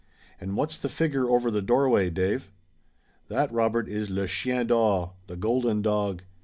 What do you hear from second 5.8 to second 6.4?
Dog.